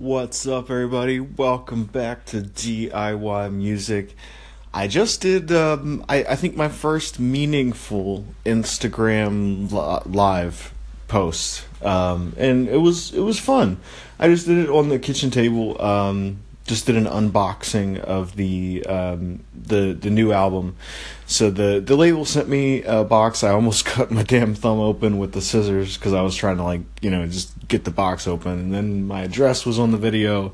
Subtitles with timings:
[0.00, 1.20] What's up, everybody?
[1.20, 4.16] Welcome back to DIY Music.
[4.72, 10.72] I just did, um, I, I think, my first meaningful Instagram li- live
[11.06, 13.76] post, um, and it was it was fun.
[14.18, 15.78] I just did it on the kitchen table.
[15.82, 16.38] Um,
[16.70, 20.76] just did an unboxing of the um, the the new album.
[21.26, 23.42] So the the label sent me a box.
[23.42, 26.62] I almost cut my damn thumb open with the scissors because I was trying to
[26.62, 29.98] like you know just get the box open, and then my address was on the
[29.98, 30.52] video.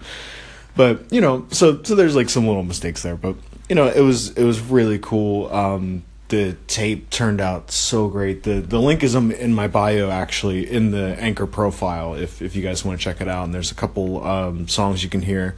[0.74, 3.36] But you know, so so there's like some little mistakes there, but
[3.68, 5.52] you know it was it was really cool.
[5.52, 8.42] Um, the tape turned out so great.
[8.42, 12.62] The the link is in my bio actually in the anchor profile if if you
[12.62, 13.44] guys want to check it out.
[13.44, 15.54] And there's a couple um, songs you can hear.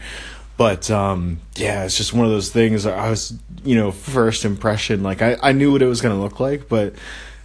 [0.59, 2.85] But um, yeah, it's just one of those things.
[2.85, 3.33] I was,
[3.65, 6.95] you know, first impression, like I, I knew what it was gonna look like, but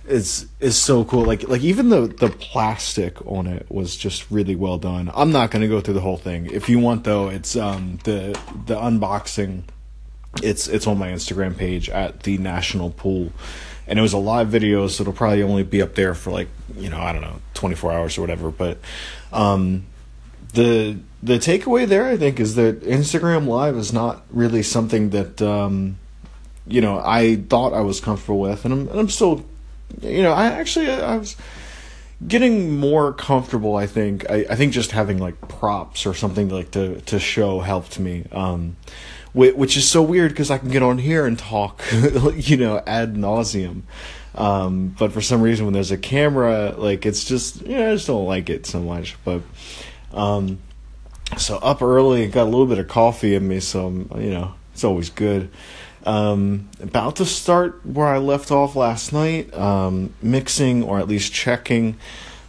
[0.08, 1.24] it's it's so cool.
[1.24, 5.12] Like like even the the plastic on it was just really well done.
[5.14, 6.48] I'm not gonna go through the whole thing.
[6.48, 9.62] If you want though, it's um the the unboxing.
[10.42, 13.32] It's it's on my Instagram page at the National Pool,
[13.86, 16.48] and it was a live video, so it'll probably only be up there for like
[16.76, 18.50] you know I don't know 24 hours or whatever.
[18.50, 18.80] But
[19.32, 19.86] um,
[20.54, 25.42] the the takeaway there, I think, is that Instagram Live is not really something that
[25.42, 25.98] um,
[26.68, 29.46] you know I thought I was comfortable with, and I'm and I'm still,
[30.02, 31.36] you know, I actually I was
[32.28, 33.76] getting more comfortable.
[33.76, 37.60] I think I, I think just having like props or something like to to show
[37.60, 38.26] helped me.
[38.32, 38.76] Um,
[39.34, 41.84] which is so weird because I can get on here and talk,
[42.36, 43.82] you know, ad nauseum.
[44.36, 47.96] Um, but for some reason, when there's a camera, like it's just, you know, I
[47.96, 49.16] just don't like it so much.
[49.26, 49.42] But
[50.14, 50.60] um,
[51.38, 54.84] so up early, got a little bit of coffee in me, so you know it's
[54.84, 55.50] always good.
[56.06, 61.34] Um, about to start where I left off last night, um, mixing or at least
[61.34, 61.98] checking.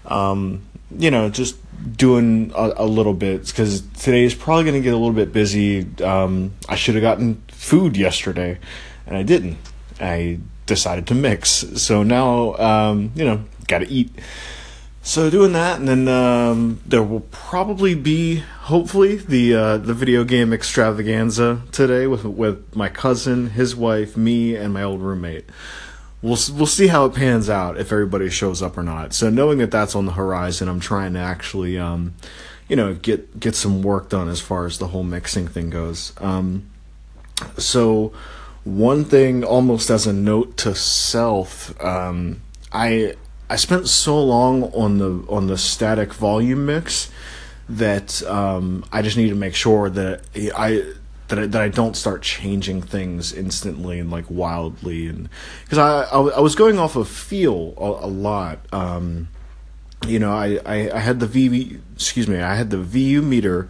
[0.06, 0.62] Um,
[0.96, 1.56] you know, just
[1.96, 5.32] doing a, a little bit because today is probably going to get a little bit
[5.32, 5.86] busy.
[6.02, 8.58] Um, I should have gotten food yesterday,
[9.06, 9.58] and I didn't.
[10.00, 14.10] I decided to mix, so now um, you know, got to eat.
[15.06, 20.24] So doing that, and then um, there will probably be, hopefully, the uh, the video
[20.24, 25.44] game extravaganza today with with my cousin, his wife, me, and my old roommate.
[26.22, 29.12] We'll we'll see how it pans out if everybody shows up or not.
[29.12, 32.14] So knowing that that's on the horizon, I'm trying to actually, um,
[32.66, 36.14] you know, get get some work done as far as the whole mixing thing goes.
[36.16, 36.70] Um,
[37.58, 38.14] so
[38.64, 42.40] one thing, almost as a note to self, um,
[42.72, 43.16] I
[43.48, 47.10] I spent so long on the on the static volume mix
[47.68, 50.22] that um, I just need to make sure that
[50.56, 50.92] I
[51.28, 55.28] that I, that I don't start changing things instantly and like wildly and
[55.64, 58.60] because I, I, I was going off of feel a, a lot.
[58.72, 59.28] Um,
[60.06, 63.68] you know, I, I, I had the VV excuse me, I had the VU meter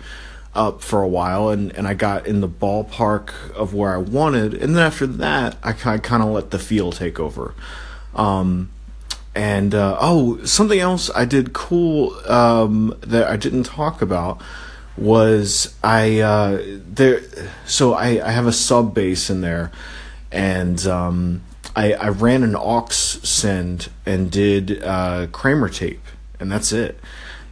[0.55, 4.55] up for a while and, and I got in the ballpark of where I wanted
[4.55, 7.55] and then after that I, kind of let the feel take over.
[8.15, 8.71] Um,
[9.35, 14.41] and uh, oh, something else I did cool um, that I didn't talk about
[14.97, 17.23] was I uh, there.
[17.67, 19.73] So I, I have a sub bass in there,
[20.31, 21.43] and um,
[21.75, 26.05] I I ran an aux send and did uh, Kramer tape,
[26.39, 27.01] and that's it.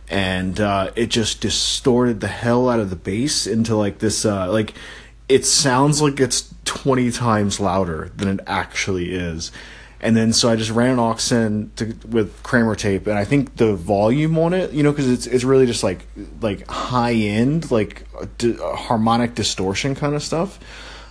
[0.09, 4.53] And uh, it just distorted the hell out of the bass into like this uh,
[4.53, 4.75] like
[5.28, 9.50] it sounds like it's twenty times louder than it actually is
[10.02, 13.24] and then so I just ran an aux in to, with Kramer tape, and I
[13.24, 16.06] think the volume on it, you know, because it's it's really just like
[16.40, 18.04] like high end, like
[18.38, 20.58] di- harmonic distortion kind of stuff.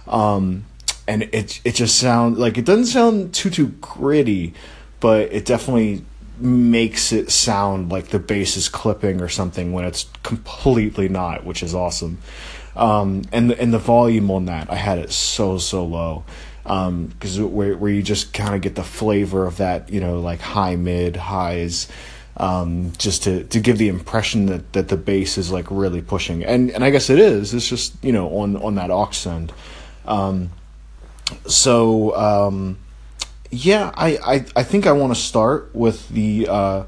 [0.08, 0.66] Um,
[1.08, 4.54] and it it just sounds like it doesn't sound too too gritty,
[5.00, 6.04] but it definitely
[6.38, 11.64] makes it sound like the bass is clipping or something when it's completely not, which
[11.64, 12.18] is awesome.
[12.76, 16.26] Um, and the, and the volume on that, I had it so so low
[16.64, 20.20] because um, where where you just kind of get the flavor of that, you know,
[20.20, 21.88] like high mid highs,
[22.38, 26.44] um, just to to give the impression that that the bass is like really pushing,
[26.44, 27.54] and and I guess it is.
[27.54, 29.52] It's just you know on on that aux end.
[30.06, 30.52] Um,
[31.48, 32.78] so um,
[33.50, 36.84] yeah, I, I I think I want to start with the uh,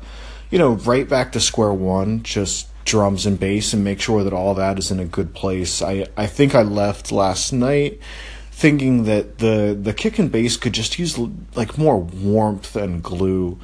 [0.51, 4.33] you know right back to square one, just drums and bass, and make sure that
[4.33, 5.81] all that is in a good place.
[5.81, 8.00] I I think I left last night
[8.53, 11.17] thinking that the the kick and bass could just use
[11.55, 13.59] like more warmth and glue.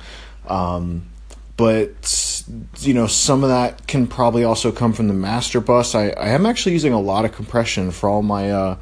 [0.47, 1.09] Um,
[1.56, 2.44] but
[2.80, 5.94] you know some of that can probably also come from the master bus.
[5.94, 8.77] I, I am actually using a lot of compression for all my uh,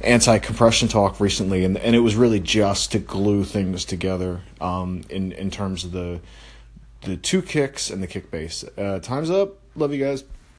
[0.00, 5.02] anti compression talk recently, and and it was really just to glue things together um,
[5.10, 6.20] in in terms of the
[7.02, 8.64] the two kicks and the kick bass.
[8.78, 9.58] Uh, time's up.
[9.76, 10.24] Love you guys.